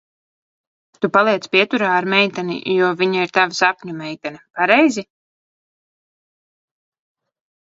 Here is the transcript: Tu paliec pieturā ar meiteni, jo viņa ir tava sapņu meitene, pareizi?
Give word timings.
Tu 1.03 1.09
paliec 1.17 1.43
pieturā 1.55 1.89
ar 1.97 2.07
meiteni, 2.13 2.55
jo 2.77 2.89
viņa 3.01 3.27
ir 3.27 3.33
tava 3.39 3.57
sapņu 3.59 3.95
meitene, 3.99 4.43
pareizi? 4.61 5.07